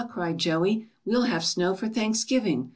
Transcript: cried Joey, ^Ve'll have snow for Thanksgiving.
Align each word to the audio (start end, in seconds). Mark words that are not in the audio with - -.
cried 0.09 0.39
Joey, 0.39 0.87
^Ve'll 1.07 1.25
have 1.27 1.45
snow 1.45 1.75
for 1.75 1.87
Thanksgiving. 1.87 2.69